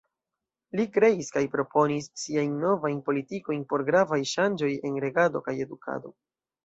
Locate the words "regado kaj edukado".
5.05-6.15